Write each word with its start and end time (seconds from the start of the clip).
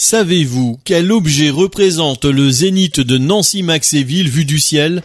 Savez-vous 0.00 0.78
quel 0.84 1.10
objet 1.10 1.50
représente 1.50 2.24
le 2.24 2.50
zénith 2.50 3.00
de 3.00 3.18
Nancy-Maxéville 3.18 4.28
vu 4.28 4.44
du 4.44 4.60
ciel? 4.60 5.02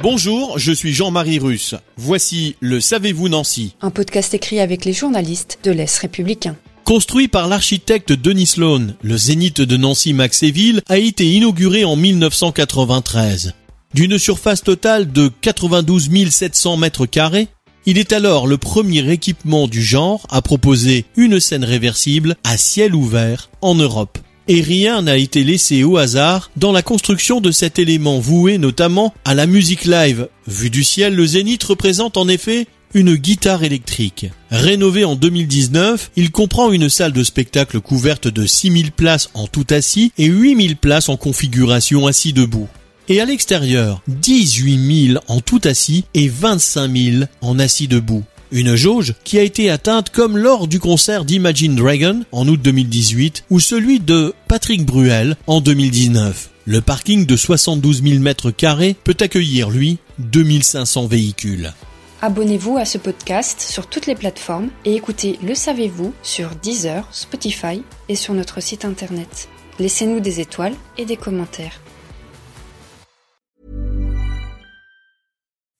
Bonjour, 0.00 0.60
je 0.60 0.70
suis 0.70 0.94
Jean-Marie 0.94 1.40
Russe. 1.40 1.74
Voici 1.96 2.54
le 2.60 2.80
Savez-vous 2.80 3.28
Nancy 3.28 3.74
Un 3.80 3.90
podcast 3.90 4.32
écrit 4.32 4.60
avec 4.60 4.84
les 4.84 4.92
journalistes 4.92 5.58
de 5.64 5.72
l'Est 5.72 5.98
républicain. 5.98 6.54
Construit 6.84 7.26
par 7.26 7.48
l'architecte 7.48 8.12
Denis 8.12 8.46
Sloan, 8.46 8.94
le 9.02 9.16
zénith 9.16 9.60
de 9.60 9.76
Nancy-Maxéville 9.76 10.82
a 10.88 10.98
été 10.98 11.24
inauguré 11.26 11.84
en 11.84 11.96
1993. 11.96 13.54
D'une 13.92 14.18
surface 14.18 14.62
totale 14.62 15.10
de 15.10 15.32
92 15.40 16.30
700 16.30 16.76
mètres 16.76 17.06
carrés, 17.06 17.48
il 17.88 17.96
est 17.96 18.12
alors 18.12 18.46
le 18.46 18.58
premier 18.58 19.10
équipement 19.10 19.66
du 19.66 19.82
genre 19.82 20.26
à 20.28 20.42
proposer 20.42 21.06
une 21.16 21.40
scène 21.40 21.64
réversible 21.64 22.36
à 22.44 22.58
ciel 22.58 22.94
ouvert 22.94 23.48
en 23.62 23.74
Europe. 23.74 24.18
Et 24.46 24.60
rien 24.60 25.00
n'a 25.00 25.16
été 25.16 25.42
laissé 25.42 25.84
au 25.84 25.96
hasard 25.96 26.50
dans 26.58 26.70
la 26.70 26.82
construction 26.82 27.40
de 27.40 27.50
cet 27.50 27.78
élément 27.78 28.18
voué 28.18 28.58
notamment 28.58 29.14
à 29.24 29.34
la 29.34 29.46
musique 29.46 29.86
live. 29.86 30.28
Vu 30.46 30.68
du 30.68 30.84
ciel, 30.84 31.14
le 31.14 31.24
Zénith 31.24 31.64
représente 31.64 32.18
en 32.18 32.28
effet 32.28 32.66
une 32.92 33.14
guitare 33.14 33.64
électrique. 33.64 34.26
Rénové 34.50 35.06
en 35.06 35.16
2019, 35.16 36.10
il 36.14 36.30
comprend 36.30 36.70
une 36.72 36.90
salle 36.90 37.12
de 37.12 37.24
spectacle 37.24 37.80
couverte 37.80 38.28
de 38.28 38.44
6000 38.44 38.92
places 38.92 39.30
en 39.32 39.46
tout 39.46 39.66
assis 39.70 40.12
et 40.18 40.26
8000 40.26 40.76
places 40.76 41.08
en 41.08 41.16
configuration 41.16 42.06
assis 42.06 42.34
debout 42.34 42.68
et 43.08 43.20
à 43.20 43.24
l'extérieur 43.24 44.02
18 44.08 45.08
000 45.12 45.24
en 45.28 45.40
tout 45.40 45.60
assis 45.64 46.04
et 46.14 46.28
25 46.28 46.96
000 46.96 47.24
en 47.40 47.58
assis 47.58 47.88
debout. 47.88 48.24
Une 48.50 48.76
jauge 48.76 49.14
qui 49.24 49.38
a 49.38 49.42
été 49.42 49.68
atteinte 49.68 50.08
comme 50.10 50.38
lors 50.38 50.68
du 50.68 50.80
concert 50.80 51.24
d'Imagine 51.24 51.76
Dragon 51.76 52.22
en 52.32 52.48
août 52.48 52.60
2018 52.62 53.44
ou 53.50 53.60
celui 53.60 54.00
de 54.00 54.34
Patrick 54.48 54.86
Bruel 54.86 55.36
en 55.46 55.60
2019. 55.60 56.48
Le 56.64 56.80
parking 56.80 57.26
de 57.26 57.36
72 57.36 58.02
000 58.02 58.20
mètres 58.20 58.50
carrés 58.50 58.96
peut 59.04 59.16
accueillir, 59.20 59.70
lui, 59.70 59.98
2500 60.18 61.06
véhicules. 61.06 61.72
Abonnez-vous 62.20 62.76
à 62.78 62.84
ce 62.84 62.98
podcast 62.98 63.60
sur 63.60 63.86
toutes 63.86 64.06
les 64.06 64.14
plateformes 64.14 64.70
et 64.84 64.94
écoutez 64.94 65.38
Le 65.42 65.54
Savez-vous 65.54 66.12
sur 66.22 66.50
Deezer, 66.62 67.06
Spotify 67.12 67.82
et 68.08 68.16
sur 68.16 68.34
notre 68.34 68.60
site 68.60 68.84
internet. 68.84 69.48
Laissez-nous 69.78 70.20
des 70.20 70.40
étoiles 70.40 70.74
et 70.96 71.04
des 71.04 71.16
commentaires. 71.16 71.80